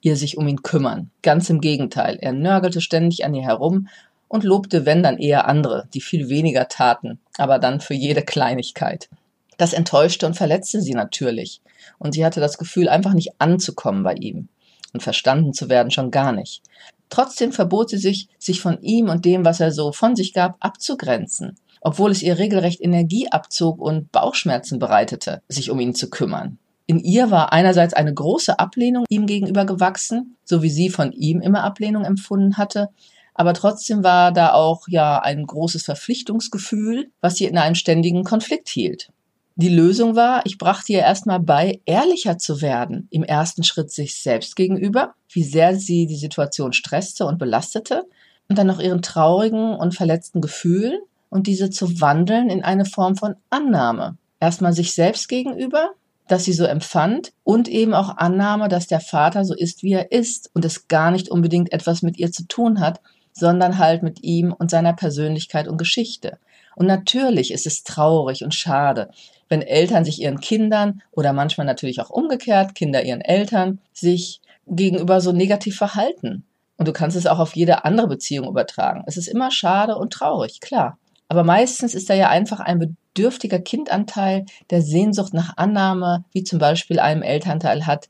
ihr 0.00 0.16
sich 0.16 0.36
um 0.36 0.48
ihn 0.48 0.62
kümmern. 0.62 1.10
Ganz 1.22 1.50
im 1.50 1.60
Gegenteil, 1.60 2.18
er 2.20 2.32
nörgelte 2.32 2.80
ständig 2.80 3.24
an 3.24 3.34
ihr 3.34 3.42
herum 3.42 3.88
und 4.28 4.44
lobte, 4.44 4.86
wenn 4.86 5.02
dann 5.02 5.18
eher 5.18 5.48
andere, 5.48 5.88
die 5.92 6.00
viel 6.00 6.28
weniger 6.28 6.68
taten, 6.68 7.18
aber 7.36 7.58
dann 7.58 7.80
für 7.80 7.94
jede 7.94 8.22
Kleinigkeit. 8.22 9.08
Das 9.56 9.72
enttäuschte 9.72 10.26
und 10.26 10.36
verletzte 10.36 10.80
sie 10.80 10.94
natürlich, 10.94 11.60
und 11.98 12.12
sie 12.12 12.24
hatte 12.24 12.40
das 12.40 12.56
Gefühl, 12.56 12.88
einfach 12.88 13.12
nicht 13.12 13.32
anzukommen 13.38 14.02
bei 14.02 14.14
ihm 14.14 14.48
und 14.92 15.02
verstanden 15.02 15.52
zu 15.52 15.68
werden 15.68 15.90
schon 15.90 16.10
gar 16.10 16.32
nicht. 16.32 16.62
Trotzdem 17.10 17.52
verbot 17.52 17.90
sie 17.90 17.98
sich, 17.98 18.28
sich 18.38 18.60
von 18.60 18.80
ihm 18.82 19.08
und 19.08 19.24
dem, 19.24 19.44
was 19.44 19.60
er 19.60 19.72
so 19.72 19.92
von 19.92 20.14
sich 20.14 20.32
gab, 20.32 20.56
abzugrenzen, 20.60 21.56
obwohl 21.80 22.12
es 22.12 22.22
ihr 22.22 22.38
regelrecht 22.38 22.80
Energie 22.80 23.28
abzog 23.30 23.80
und 23.80 24.12
Bauchschmerzen 24.12 24.78
bereitete, 24.78 25.42
sich 25.48 25.70
um 25.70 25.80
ihn 25.80 25.94
zu 25.94 26.08
kümmern. 26.08 26.58
In 26.90 26.98
ihr 26.98 27.30
war 27.30 27.52
einerseits 27.52 27.94
eine 27.94 28.12
große 28.12 28.58
Ablehnung 28.58 29.04
ihm 29.08 29.26
gegenüber 29.26 29.64
gewachsen, 29.64 30.36
so 30.44 30.60
wie 30.60 30.70
sie 30.70 30.90
von 30.90 31.12
ihm 31.12 31.40
immer 31.40 31.62
Ablehnung 31.62 32.04
empfunden 32.04 32.56
hatte. 32.56 32.88
Aber 33.32 33.54
trotzdem 33.54 34.02
war 34.02 34.32
da 34.32 34.54
auch 34.54 34.88
ja 34.88 35.20
ein 35.20 35.46
großes 35.46 35.84
Verpflichtungsgefühl, 35.84 37.12
was 37.20 37.36
sie 37.36 37.44
in 37.44 37.58
einem 37.58 37.76
ständigen 37.76 38.24
Konflikt 38.24 38.68
hielt. 38.68 39.12
Die 39.54 39.68
Lösung 39.68 40.16
war, 40.16 40.44
ich 40.46 40.58
brachte 40.58 40.92
ihr 40.92 41.02
erstmal 41.02 41.38
bei, 41.38 41.80
ehrlicher 41.84 42.38
zu 42.38 42.60
werden, 42.60 43.06
im 43.12 43.22
ersten 43.22 43.62
Schritt 43.62 43.92
sich 43.92 44.20
selbst 44.20 44.56
gegenüber, 44.56 45.14
wie 45.28 45.44
sehr 45.44 45.76
sie 45.76 46.08
die 46.08 46.16
Situation 46.16 46.72
stresste 46.72 47.24
und 47.24 47.38
belastete, 47.38 48.02
und 48.48 48.58
dann 48.58 48.66
noch 48.66 48.80
ihren 48.80 49.00
traurigen 49.00 49.76
und 49.76 49.94
verletzten 49.94 50.40
Gefühlen 50.40 50.98
und 51.28 51.46
diese 51.46 51.70
zu 51.70 52.00
wandeln 52.00 52.50
in 52.50 52.64
eine 52.64 52.84
Form 52.84 53.14
von 53.14 53.36
Annahme. 53.48 54.16
Erstmal 54.40 54.72
sich 54.72 54.92
selbst 54.92 55.28
gegenüber, 55.28 55.90
dass 56.30 56.44
sie 56.44 56.52
so 56.52 56.64
empfand 56.64 57.32
und 57.42 57.68
eben 57.68 57.94
auch 57.94 58.16
Annahme, 58.16 58.68
dass 58.68 58.86
der 58.86 59.00
Vater 59.00 59.44
so 59.44 59.54
ist, 59.54 59.82
wie 59.82 59.92
er 59.92 60.12
ist 60.12 60.50
und 60.54 60.64
es 60.64 60.88
gar 60.88 61.10
nicht 61.10 61.28
unbedingt 61.28 61.72
etwas 61.72 62.02
mit 62.02 62.18
ihr 62.18 62.30
zu 62.30 62.46
tun 62.46 62.80
hat, 62.80 63.00
sondern 63.32 63.78
halt 63.78 64.02
mit 64.02 64.22
ihm 64.22 64.52
und 64.52 64.70
seiner 64.70 64.92
Persönlichkeit 64.92 65.66
und 65.66 65.76
Geschichte. 65.76 66.38
Und 66.76 66.86
natürlich 66.86 67.52
ist 67.52 67.66
es 67.66 67.82
traurig 67.82 68.44
und 68.44 68.54
schade, 68.54 69.10
wenn 69.48 69.62
Eltern 69.62 70.04
sich 70.04 70.20
ihren 70.20 70.40
Kindern 70.40 71.02
oder 71.10 71.32
manchmal 71.32 71.66
natürlich 71.66 72.00
auch 72.00 72.10
umgekehrt, 72.10 72.74
Kinder 72.74 73.02
ihren 73.02 73.20
Eltern, 73.20 73.80
sich 73.92 74.40
gegenüber 74.66 75.20
so 75.20 75.32
negativ 75.32 75.76
verhalten. 75.76 76.44
Und 76.76 76.86
du 76.86 76.92
kannst 76.92 77.16
es 77.16 77.26
auch 77.26 77.40
auf 77.40 77.56
jede 77.56 77.84
andere 77.84 78.06
Beziehung 78.06 78.48
übertragen. 78.48 79.02
Es 79.06 79.16
ist 79.16 79.26
immer 79.26 79.50
schade 79.50 79.96
und 79.96 80.12
traurig, 80.12 80.60
klar. 80.60 80.98
Aber 81.28 81.44
meistens 81.44 81.94
ist 81.94 82.08
da 82.08 82.14
ja 82.14 82.28
einfach 82.28 82.60
ein 82.60 82.96
bedürftiger 83.20 83.58
Kindanteil, 83.58 84.46
der 84.70 84.80
Sehnsucht 84.80 85.34
nach 85.34 85.58
Annahme, 85.58 86.24
wie 86.32 86.42
zum 86.42 86.58
Beispiel 86.58 86.98
einem 86.98 87.20
Elternteil 87.20 87.84
hat, 87.86 88.08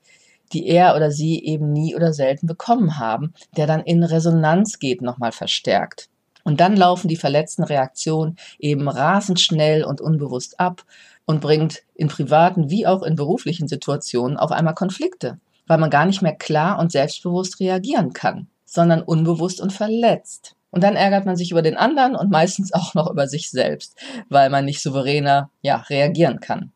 die 0.53 0.69
er 0.69 0.95
oder 0.95 1.11
sie 1.11 1.45
eben 1.45 1.73
nie 1.73 1.97
oder 1.97 2.13
selten 2.13 2.47
bekommen 2.47 2.97
haben, 2.97 3.35
der 3.57 3.67
dann 3.67 3.81
in 3.81 4.05
Resonanz 4.05 4.79
geht, 4.79 5.03
nochmal 5.03 5.33
verstärkt. 5.33 6.09
Und 6.45 6.61
dann 6.61 6.77
laufen 6.77 7.09
die 7.09 7.17
verletzten 7.17 7.65
Reaktionen 7.65 8.37
eben 8.61 8.89
rasend 8.89 9.41
schnell 9.41 9.83
und 9.83 10.01
unbewusst 10.01 10.61
ab 10.61 10.85
und 11.27 11.41
bringt 11.41 11.83
in 11.97 12.07
privaten 12.07 12.71
wie 12.71 12.87
auch 12.87 13.03
in 13.03 13.17
beruflichen 13.17 13.67
Situationen 13.67 14.37
auf 14.37 14.53
einmal 14.53 14.75
Konflikte, 14.75 15.41
weil 15.67 15.79
man 15.79 15.91
gar 15.91 16.07
nicht 16.07 16.23
mehr 16.23 16.37
klar 16.37 16.79
und 16.79 16.93
selbstbewusst 16.93 17.59
reagieren 17.59 18.13
kann, 18.13 18.47
sondern 18.65 19.03
unbewusst 19.03 19.61
und 19.61 19.73
verletzt. 19.73 20.55
Und 20.71 20.85
dann 20.85 20.97
ärgert 20.97 21.27
man 21.27 21.37
sich 21.37 21.51
über 21.51 21.63
den 21.63 21.77
anderen 21.77 22.15
und 22.15 22.31
meistens 22.31 22.73
auch 22.75 22.95
noch 22.95 23.11
über 23.11 23.27
sich 23.27 23.51
selbst, 23.51 23.97
weil 24.29 24.51
man 24.51 24.65
nicht 24.65 24.83
souveräner 24.83 25.51
ja, 25.63 25.77
reagieren 25.77 26.41
kann. 26.41 26.73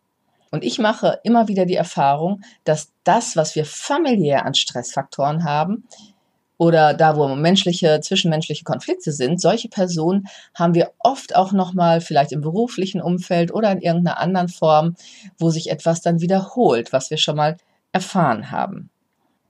Und 0.50 0.62
ich 0.62 0.78
mache 0.78 1.18
immer 1.24 1.48
wieder 1.48 1.66
die 1.66 1.74
Erfahrung, 1.74 2.42
dass 2.62 2.92
das, 3.02 3.36
was 3.36 3.56
wir 3.56 3.64
familiär 3.64 4.46
an 4.46 4.54
Stressfaktoren 4.54 5.42
haben, 5.42 5.84
oder 6.56 6.94
da, 6.94 7.16
wo 7.16 7.28
menschliche, 7.34 8.00
zwischenmenschliche 8.00 8.64
Konflikte 8.64 9.12
sind, 9.12 9.40
solche 9.40 9.68
Personen 9.68 10.28
haben 10.54 10.74
wir 10.74 10.92
oft 11.00 11.34
auch 11.34 11.52
nochmal 11.52 12.00
vielleicht 12.00 12.32
im 12.32 12.40
beruflichen 12.40 13.00
Umfeld 13.00 13.52
oder 13.52 13.72
in 13.72 13.80
irgendeiner 13.80 14.20
anderen 14.20 14.48
Form, 14.48 14.94
wo 15.38 15.50
sich 15.50 15.70
etwas 15.70 16.00
dann 16.00 16.20
wiederholt, 16.20 16.92
was 16.92 17.10
wir 17.10 17.16
schon 17.16 17.36
mal 17.36 17.56
erfahren 17.92 18.50
haben. 18.50 18.90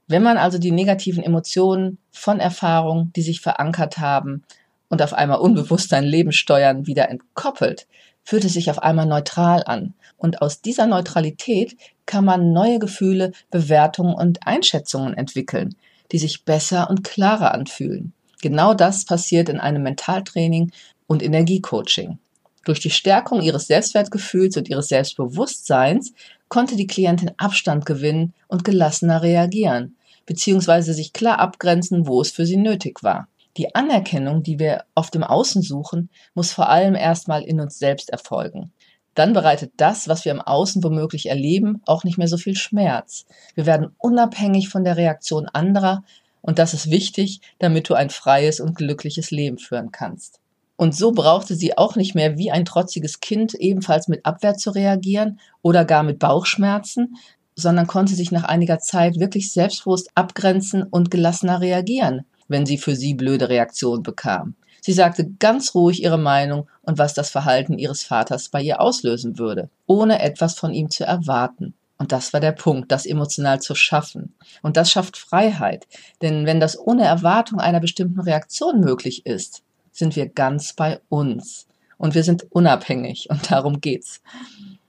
Wenn 0.07 0.23
man 0.23 0.37
also 0.37 0.57
die 0.57 0.71
negativen 0.71 1.23
Emotionen 1.23 1.97
von 2.11 2.39
Erfahrungen, 2.39 3.11
die 3.15 3.23
sich 3.23 3.41
verankert 3.41 3.97
haben 3.97 4.43
und 4.89 5.01
auf 5.01 5.13
einmal 5.13 5.39
unbewusst 5.39 5.89
sein 5.89 6.03
Leben 6.03 6.31
steuern, 6.31 6.85
wieder 6.85 7.09
entkoppelt, 7.09 7.87
fühlt 8.23 8.45
es 8.45 8.53
sich 8.53 8.69
auf 8.69 8.79
einmal 8.79 9.05
neutral 9.05 9.63
an. 9.65 9.93
Und 10.17 10.41
aus 10.41 10.61
dieser 10.61 10.87
Neutralität 10.87 11.75
kann 12.05 12.25
man 12.25 12.53
neue 12.53 12.79
Gefühle, 12.79 13.31
Bewertungen 13.51 14.13
und 14.13 14.45
Einschätzungen 14.45 15.15
entwickeln, 15.15 15.75
die 16.11 16.17
sich 16.17 16.43
besser 16.43 16.89
und 16.89 17.03
klarer 17.03 17.53
anfühlen. 17.53 18.13
Genau 18.41 18.73
das 18.73 19.05
passiert 19.05 19.49
in 19.49 19.59
einem 19.59 19.83
Mentaltraining 19.83 20.71
und 21.07 21.23
Energiecoaching. 21.23 22.19
Durch 22.63 22.79
die 22.79 22.89
Stärkung 22.89 23.41
ihres 23.41 23.67
Selbstwertgefühls 23.67 24.57
und 24.57 24.69
ihres 24.69 24.87
Selbstbewusstseins 24.87 26.13
konnte 26.49 26.75
die 26.75 26.87
Klientin 26.87 27.31
Abstand 27.37 27.85
gewinnen 27.85 28.33
und 28.47 28.63
gelassener 28.63 29.21
reagieren, 29.21 29.95
beziehungsweise 30.25 30.93
sich 30.93 31.13
klar 31.13 31.39
abgrenzen, 31.39 32.07
wo 32.07 32.21
es 32.21 32.31
für 32.31 32.45
sie 32.45 32.57
nötig 32.57 33.03
war. 33.03 33.27
Die 33.57 33.73
Anerkennung, 33.73 34.43
die 34.43 34.59
wir 34.59 34.83
oft 34.95 35.15
im 35.15 35.23
Außen 35.23 35.61
suchen, 35.61 36.09
muss 36.33 36.51
vor 36.51 36.69
allem 36.69 36.95
erstmal 36.95 37.43
in 37.43 37.61
uns 37.61 37.79
selbst 37.79 38.09
erfolgen. 38.09 38.71
Dann 39.13 39.31
bereitet 39.31 39.71
das, 39.77 40.09
was 40.09 40.25
wir 40.25 40.33
im 40.33 40.41
Außen 40.41 40.83
womöglich 40.83 41.29
erleben, 41.29 41.81
auch 41.85 42.03
nicht 42.03 42.17
mehr 42.17 42.27
so 42.27 42.37
viel 42.37 42.55
Schmerz. 42.55 43.25
Wir 43.55 43.65
werden 43.65 43.95
unabhängig 43.97 44.67
von 44.67 44.83
der 44.83 44.97
Reaktion 44.97 45.47
anderer 45.47 46.03
und 46.41 46.59
das 46.59 46.73
ist 46.73 46.91
wichtig, 46.91 47.39
damit 47.59 47.89
du 47.89 47.93
ein 47.93 48.09
freies 48.09 48.59
und 48.59 48.75
glückliches 48.75 49.31
Leben 49.31 49.57
führen 49.57 49.91
kannst. 49.91 50.41
Und 50.77 50.95
so 50.95 51.11
brauchte 51.11 51.55
sie 51.55 51.77
auch 51.77 51.95
nicht 51.95 52.15
mehr 52.15 52.37
wie 52.37 52.51
ein 52.51 52.65
trotziges 52.65 53.21
Kind 53.21 53.53
ebenfalls 53.53 54.07
mit 54.07 54.25
Abwehr 54.25 54.55
zu 54.55 54.71
reagieren 54.71 55.39
oder 55.61 55.85
gar 55.85 56.03
mit 56.03 56.19
Bauchschmerzen, 56.19 57.15
sondern 57.55 57.87
konnte 57.87 58.15
sich 58.15 58.31
nach 58.31 58.43
einiger 58.43 58.79
Zeit 58.79 59.19
wirklich 59.19 59.53
selbstbewusst 59.53 60.09
abgrenzen 60.15 60.83
und 60.83 61.11
gelassener 61.11 61.61
reagieren, 61.61 62.25
wenn 62.47 62.65
sie 62.65 62.77
für 62.77 62.95
sie 62.95 63.13
blöde 63.13 63.47
Reaktionen 63.47 64.03
bekam. 64.03 64.55
Sie 64.81 64.93
sagte 64.93 65.31
ganz 65.39 65.73
ruhig 65.73 66.03
ihre 66.03 66.19
Meinung 66.19 66.67
und 66.83 66.99
was 66.99 67.13
das 67.13 67.29
Verhalten 67.29 67.79
ihres 67.79 68.03
Vaters 68.03 68.49
bei 68.49 68.61
ihr 68.61 68.81
auslösen 68.81 69.39
würde, 69.39 69.69
ohne 69.87 70.21
etwas 70.21 70.59
von 70.59 70.73
ihm 70.73 70.91
zu 70.91 71.05
erwarten. 71.05 71.73
Und 71.97 72.11
das 72.11 72.33
war 72.33 72.39
der 72.39 72.51
Punkt, 72.51 72.91
das 72.91 73.05
emotional 73.05 73.61
zu 73.61 73.73
schaffen. 73.73 74.35
Und 74.61 74.77
das 74.77 74.91
schafft 74.91 75.17
Freiheit. 75.17 75.87
Denn 76.21 76.45
wenn 76.45 76.59
das 76.59 76.77
ohne 76.77 77.03
Erwartung 77.05 77.59
einer 77.59 77.79
bestimmten 77.79 78.19
Reaktion 78.19 78.81
möglich 78.81 79.25
ist, 79.25 79.63
sind 79.95 80.15
wir 80.15 80.27
ganz 80.27 80.73
bei 80.73 80.99
uns. 81.09 81.67
Und 81.97 82.13
wir 82.13 82.23
sind 82.23 82.45
unabhängig. 82.51 83.27
Und 83.29 83.49
darum 83.49 83.81
geht's. 83.81 84.21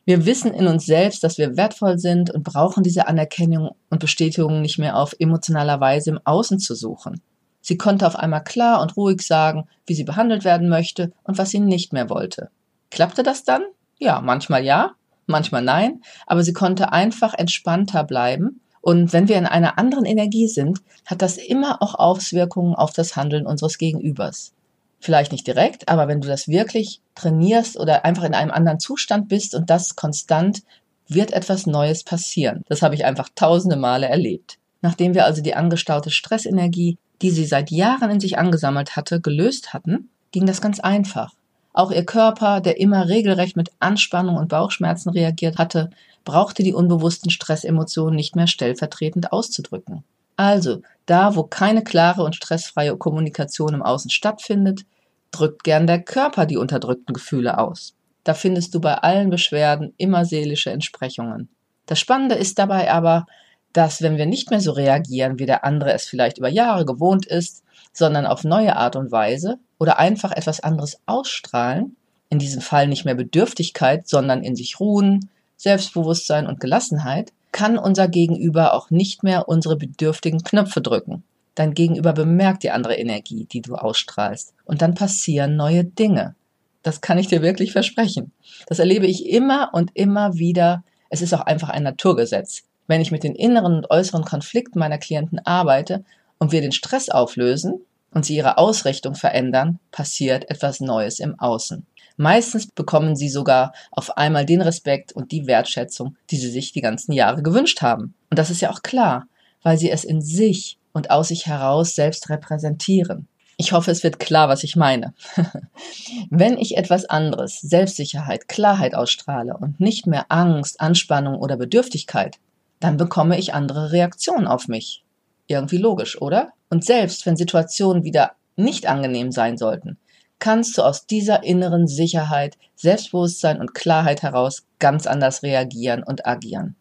Wir 0.04 0.26
wissen 0.26 0.52
in 0.52 0.66
uns 0.66 0.86
selbst, 0.86 1.24
dass 1.24 1.38
wir 1.38 1.56
wertvoll 1.56 1.98
sind 1.98 2.30
und 2.30 2.44
brauchen 2.44 2.82
diese 2.82 3.08
Anerkennung 3.08 3.70
und 3.90 4.00
Bestätigung 4.00 4.60
nicht 4.60 4.78
mehr 4.78 4.96
auf 4.96 5.14
emotionaler 5.18 5.80
Weise 5.80 6.10
im 6.10 6.20
Außen 6.24 6.58
zu 6.58 6.74
suchen. 6.74 7.20
Sie 7.60 7.76
konnte 7.76 8.06
auf 8.06 8.14
einmal 8.14 8.44
klar 8.44 8.80
und 8.82 8.96
ruhig 8.96 9.22
sagen, 9.22 9.66
wie 9.86 9.94
sie 9.94 10.04
behandelt 10.04 10.44
werden 10.44 10.68
möchte 10.68 11.12
und 11.24 11.38
was 11.38 11.50
sie 11.50 11.58
nicht 11.58 11.92
mehr 11.92 12.08
wollte. 12.08 12.50
Klappte 12.90 13.24
das 13.24 13.42
dann? 13.42 13.62
Ja, 13.98 14.20
manchmal 14.20 14.64
ja, 14.64 14.92
manchmal 15.26 15.62
nein, 15.62 16.02
aber 16.26 16.44
sie 16.44 16.52
konnte 16.52 16.92
einfach 16.92 17.34
entspannter 17.34 18.04
bleiben. 18.04 18.60
Und 18.80 19.12
wenn 19.12 19.26
wir 19.26 19.36
in 19.36 19.46
einer 19.46 19.78
anderen 19.78 20.04
Energie 20.04 20.46
sind, 20.46 20.78
hat 21.04 21.22
das 21.22 21.38
immer 21.38 21.82
auch 21.82 21.96
Auswirkungen 21.96 22.76
auf 22.76 22.92
das 22.92 23.16
Handeln 23.16 23.44
unseres 23.44 23.78
Gegenübers. 23.78 24.52
Vielleicht 24.98 25.32
nicht 25.32 25.46
direkt, 25.46 25.88
aber 25.88 26.08
wenn 26.08 26.20
du 26.20 26.28
das 26.28 26.48
wirklich 26.48 27.00
trainierst 27.14 27.78
oder 27.78 28.04
einfach 28.04 28.24
in 28.24 28.34
einem 28.34 28.50
anderen 28.50 28.80
Zustand 28.80 29.28
bist 29.28 29.54
und 29.54 29.70
das 29.70 29.94
konstant, 29.96 30.62
wird 31.08 31.32
etwas 31.32 31.66
Neues 31.66 32.02
passieren. 32.02 32.62
Das 32.68 32.82
habe 32.82 32.94
ich 32.94 33.04
einfach 33.04 33.28
tausende 33.34 33.76
Male 33.76 34.08
erlebt. 34.08 34.58
Nachdem 34.80 35.14
wir 35.14 35.24
also 35.24 35.42
die 35.42 35.54
angestaute 35.54 36.10
Stressenergie 36.10 36.98
die 37.22 37.30
sie 37.30 37.46
seit 37.46 37.70
Jahren 37.70 38.10
in 38.10 38.20
sich 38.20 38.38
angesammelt 38.38 38.96
hatte, 38.96 39.20
gelöst 39.20 39.72
hatten, 39.72 40.10
ging 40.32 40.46
das 40.46 40.60
ganz 40.60 40.80
einfach. 40.80 41.32
Auch 41.72 41.90
ihr 41.90 42.04
Körper, 42.04 42.60
der 42.60 42.80
immer 42.80 43.08
regelrecht 43.08 43.56
mit 43.56 43.70
Anspannung 43.80 44.36
und 44.36 44.48
Bauchschmerzen 44.48 45.10
reagiert 45.10 45.58
hatte, 45.58 45.90
brauchte 46.24 46.62
die 46.62 46.74
unbewussten 46.74 47.30
Stressemotionen 47.30 48.16
nicht 48.16 48.34
mehr 48.34 48.46
stellvertretend 48.46 49.32
auszudrücken. 49.32 50.02
Also, 50.36 50.82
da 51.06 51.34
wo 51.34 51.44
keine 51.44 51.82
klare 51.82 52.22
und 52.22 52.36
stressfreie 52.36 52.96
Kommunikation 52.96 53.74
im 53.74 53.82
Außen 53.82 54.10
stattfindet, 54.10 54.82
drückt 55.30 55.64
gern 55.64 55.86
der 55.86 56.02
Körper 56.02 56.46
die 56.46 56.56
unterdrückten 56.56 57.14
Gefühle 57.14 57.58
aus. 57.58 57.94
Da 58.24 58.34
findest 58.34 58.74
du 58.74 58.80
bei 58.80 58.94
allen 58.94 59.30
Beschwerden 59.30 59.94
immer 59.98 60.24
seelische 60.24 60.70
Entsprechungen. 60.70 61.48
Das 61.86 62.00
Spannende 62.00 62.34
ist 62.34 62.58
dabei 62.58 62.90
aber, 62.90 63.26
dass 63.72 64.02
wenn 64.02 64.16
wir 64.16 64.26
nicht 64.26 64.50
mehr 64.50 64.60
so 64.60 64.72
reagieren, 64.72 65.38
wie 65.38 65.46
der 65.46 65.64
andere 65.64 65.92
es 65.92 66.06
vielleicht 66.06 66.38
über 66.38 66.48
Jahre 66.48 66.84
gewohnt 66.84 67.26
ist, 67.26 67.62
sondern 67.92 68.26
auf 68.26 68.42
neue 68.42 68.76
Art 68.76 68.96
und 68.96 69.12
Weise 69.12 69.58
oder 69.78 69.98
einfach 69.98 70.32
etwas 70.32 70.60
anderes 70.60 70.98
ausstrahlen, 71.06 71.96
in 72.28 72.38
diesem 72.38 72.62
Fall 72.62 72.88
nicht 72.88 73.04
mehr 73.04 73.14
Bedürftigkeit, 73.14 74.08
sondern 74.08 74.42
in 74.42 74.56
sich 74.56 74.80
ruhen, 74.80 75.28
Selbstbewusstsein 75.56 76.46
und 76.46 76.58
Gelassenheit, 76.60 77.32
kann 77.56 77.78
unser 77.78 78.06
Gegenüber 78.06 78.74
auch 78.74 78.90
nicht 78.90 79.22
mehr 79.22 79.48
unsere 79.48 79.76
bedürftigen 79.76 80.42
Knöpfe 80.42 80.82
drücken. 80.82 81.24
Dein 81.54 81.72
Gegenüber 81.72 82.12
bemerkt 82.12 82.64
die 82.64 82.70
andere 82.70 82.96
Energie, 82.96 83.46
die 83.50 83.62
du 83.62 83.76
ausstrahlst. 83.76 84.52
Und 84.66 84.82
dann 84.82 84.92
passieren 84.92 85.56
neue 85.56 85.82
Dinge. 85.82 86.34
Das 86.82 87.00
kann 87.00 87.16
ich 87.16 87.28
dir 87.28 87.40
wirklich 87.40 87.72
versprechen. 87.72 88.32
Das 88.66 88.78
erlebe 88.78 89.06
ich 89.06 89.30
immer 89.30 89.70
und 89.72 89.90
immer 89.94 90.34
wieder. 90.34 90.84
Es 91.08 91.22
ist 91.22 91.32
auch 91.32 91.40
einfach 91.40 91.70
ein 91.70 91.82
Naturgesetz. 91.82 92.64
Wenn 92.88 93.00
ich 93.00 93.10
mit 93.10 93.24
den 93.24 93.34
inneren 93.34 93.76
und 93.76 93.90
äußeren 93.90 94.26
Konflikten 94.26 94.78
meiner 94.78 94.98
Klienten 94.98 95.38
arbeite 95.38 96.04
und 96.36 96.52
wir 96.52 96.60
den 96.60 96.72
Stress 96.72 97.08
auflösen 97.08 97.80
und 98.10 98.26
sie 98.26 98.36
ihre 98.36 98.58
Ausrichtung 98.58 99.14
verändern, 99.14 99.78
passiert 99.92 100.50
etwas 100.50 100.80
Neues 100.80 101.20
im 101.20 101.40
Außen. 101.40 101.86
Meistens 102.16 102.66
bekommen 102.66 103.14
sie 103.14 103.28
sogar 103.28 103.72
auf 103.90 104.16
einmal 104.16 104.46
den 104.46 104.62
Respekt 104.62 105.12
und 105.12 105.32
die 105.32 105.46
Wertschätzung, 105.46 106.16
die 106.30 106.38
sie 106.38 106.50
sich 106.50 106.72
die 106.72 106.80
ganzen 106.80 107.12
Jahre 107.12 107.42
gewünscht 107.42 107.82
haben. 107.82 108.14
Und 108.30 108.38
das 108.38 108.50
ist 108.50 108.62
ja 108.62 108.70
auch 108.70 108.82
klar, 108.82 109.26
weil 109.62 109.78
sie 109.78 109.90
es 109.90 110.04
in 110.04 110.22
sich 110.22 110.78
und 110.92 111.10
aus 111.10 111.28
sich 111.28 111.46
heraus 111.46 111.94
selbst 111.94 112.30
repräsentieren. 112.30 113.28
Ich 113.58 113.72
hoffe, 113.72 113.90
es 113.90 114.02
wird 114.02 114.18
klar, 114.18 114.48
was 114.48 114.64
ich 114.64 114.76
meine. 114.76 115.14
Wenn 116.30 116.58
ich 116.58 116.76
etwas 116.76 117.06
anderes, 117.06 117.60
Selbstsicherheit, 117.60 118.48
Klarheit 118.48 118.94
ausstrahle 118.94 119.56
und 119.56 119.80
nicht 119.80 120.06
mehr 120.06 120.26
Angst, 120.28 120.80
Anspannung 120.80 121.36
oder 121.36 121.56
Bedürftigkeit, 121.56 122.38
dann 122.80 122.98
bekomme 122.98 123.38
ich 123.38 123.54
andere 123.54 123.92
Reaktionen 123.92 124.46
auf 124.46 124.68
mich. 124.68 125.02
Irgendwie 125.46 125.78
logisch, 125.78 126.20
oder? 126.20 126.52
Und 126.68 126.84
selbst 126.84 127.24
wenn 127.24 127.36
Situationen 127.36 128.04
wieder 128.04 128.32
nicht 128.56 128.86
angenehm 128.86 129.32
sein 129.32 129.56
sollten, 129.56 129.98
kannst 130.38 130.76
du 130.78 130.82
aus 130.82 131.06
dieser 131.06 131.42
inneren 131.42 131.86
Sicherheit, 131.86 132.56
Selbstbewusstsein 132.74 133.60
und 133.60 133.74
Klarheit 133.74 134.22
heraus 134.22 134.64
ganz 134.78 135.06
anders 135.06 135.42
reagieren 135.42 136.02
und 136.02 136.26
agieren. 136.26 136.76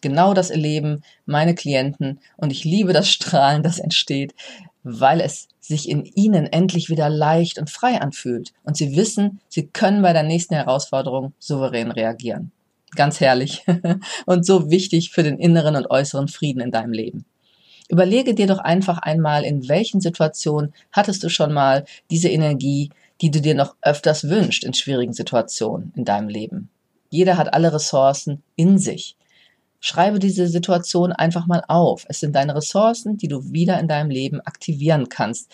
Genau 0.00 0.34
das 0.34 0.50
erleben 0.50 1.02
meine 1.26 1.54
Klienten 1.54 2.20
und 2.36 2.50
ich 2.50 2.64
liebe 2.64 2.92
das 2.92 3.08
Strahlen, 3.08 3.62
das 3.62 3.78
entsteht, 3.78 4.34
weil 4.82 5.20
es 5.20 5.48
sich 5.60 5.88
in 5.88 6.04
ihnen 6.04 6.46
endlich 6.46 6.90
wieder 6.90 7.08
leicht 7.08 7.58
und 7.58 7.70
frei 7.70 8.00
anfühlt 8.00 8.52
und 8.64 8.76
sie 8.76 8.96
wissen, 8.96 9.40
sie 9.48 9.68
können 9.68 10.02
bei 10.02 10.12
der 10.12 10.24
nächsten 10.24 10.54
Herausforderung 10.54 11.34
souverän 11.38 11.92
reagieren. 11.92 12.50
Ganz 12.96 13.20
herrlich 13.20 13.64
und 14.26 14.44
so 14.44 14.70
wichtig 14.70 15.12
für 15.12 15.22
den 15.22 15.38
inneren 15.38 15.76
und 15.76 15.88
äußeren 15.88 16.28
Frieden 16.28 16.60
in 16.60 16.72
deinem 16.72 16.92
Leben. 16.92 17.24
Überlege 17.88 18.34
dir 18.34 18.46
doch 18.46 18.58
einfach 18.58 18.98
einmal, 18.98 19.44
in 19.44 19.68
welchen 19.68 20.00
Situationen 20.00 20.72
hattest 20.92 21.22
du 21.22 21.28
schon 21.28 21.52
mal 21.52 21.84
diese 22.10 22.28
Energie, 22.28 22.90
die 23.20 23.30
du 23.30 23.40
dir 23.40 23.54
noch 23.54 23.76
öfters 23.82 24.28
wünscht 24.28 24.64
in 24.64 24.74
schwierigen 24.74 25.12
Situationen 25.12 25.92
in 25.96 26.04
deinem 26.04 26.28
Leben. 26.28 26.70
Jeder 27.10 27.36
hat 27.36 27.52
alle 27.52 27.72
Ressourcen 27.72 28.42
in 28.56 28.78
sich. 28.78 29.16
Schreibe 29.80 30.18
diese 30.18 30.46
Situation 30.46 31.12
einfach 31.12 31.46
mal 31.46 31.62
auf. 31.68 32.04
Es 32.08 32.20
sind 32.20 32.34
deine 32.34 32.54
Ressourcen, 32.54 33.16
die 33.16 33.28
du 33.28 33.52
wieder 33.52 33.78
in 33.80 33.88
deinem 33.88 34.10
Leben 34.10 34.40
aktivieren 34.40 35.08
kannst, 35.08 35.52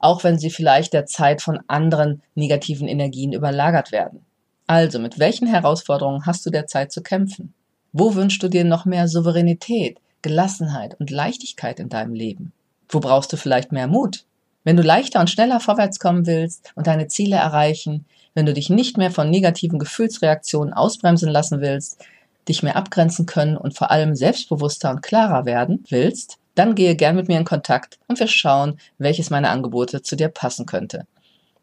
auch 0.00 0.24
wenn 0.24 0.38
sie 0.38 0.50
vielleicht 0.50 0.92
der 0.92 1.06
Zeit 1.06 1.42
von 1.42 1.60
anderen 1.66 2.22
negativen 2.34 2.88
Energien 2.88 3.32
überlagert 3.32 3.92
werden. 3.92 4.26
Also, 4.66 4.98
mit 4.98 5.18
welchen 5.18 5.46
Herausforderungen 5.46 6.26
hast 6.26 6.44
du 6.44 6.50
derzeit 6.50 6.92
zu 6.92 7.02
kämpfen? 7.02 7.54
Wo 7.92 8.14
wünschst 8.14 8.42
du 8.42 8.48
dir 8.48 8.64
noch 8.64 8.84
mehr 8.84 9.08
Souveränität, 9.08 9.98
Gelassenheit 10.22 10.98
und 10.98 11.10
Leichtigkeit 11.10 11.80
in 11.80 11.88
deinem 11.88 12.14
Leben? 12.14 12.52
Wo 12.88 13.00
brauchst 13.00 13.32
du 13.32 13.36
vielleicht 13.36 13.72
mehr 13.72 13.86
Mut? 13.86 14.24
Wenn 14.64 14.76
du 14.76 14.82
leichter 14.82 15.20
und 15.20 15.30
schneller 15.30 15.60
vorwärts 15.60 15.98
kommen 15.98 16.26
willst 16.26 16.72
und 16.74 16.86
deine 16.86 17.06
Ziele 17.06 17.36
erreichen, 17.36 18.04
wenn 18.34 18.46
du 18.46 18.52
dich 18.52 18.70
nicht 18.70 18.98
mehr 18.98 19.10
von 19.10 19.30
negativen 19.30 19.78
Gefühlsreaktionen 19.78 20.74
ausbremsen 20.74 21.28
lassen 21.30 21.60
willst, 21.60 22.04
dich 22.48 22.62
mehr 22.62 22.76
abgrenzen 22.76 23.26
können 23.26 23.56
und 23.56 23.76
vor 23.76 23.90
allem 23.90 24.14
selbstbewusster 24.14 24.90
und 24.90 25.02
klarer 25.02 25.44
werden 25.44 25.84
willst, 25.88 26.38
dann 26.54 26.74
gehe 26.74 26.96
gern 26.96 27.16
mit 27.16 27.28
mir 27.28 27.38
in 27.38 27.44
Kontakt 27.44 27.98
und 28.08 28.18
wir 28.18 28.26
schauen, 28.26 28.78
welches 28.98 29.30
meiner 29.30 29.50
Angebote 29.50 30.02
zu 30.02 30.16
dir 30.16 30.28
passen 30.28 30.66
könnte. 30.66 31.06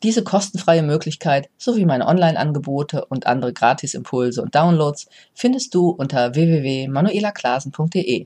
Diese 0.03 0.23
kostenfreie 0.23 0.83
Möglichkeit 0.83 1.49
sowie 1.57 1.85
meine 1.85 2.05
Online-Angebote 2.07 3.05
und 3.05 3.25
andere 3.27 3.53
Gratisimpulse 3.53 4.41
und 4.41 4.53
Downloads 4.53 5.07
findest 5.33 5.73
du 5.73 5.89
unter 5.89 6.35
www.manuelaklasen.de. 6.35 8.25